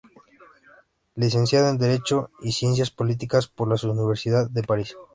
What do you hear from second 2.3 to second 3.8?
y Ciencias Políticas por la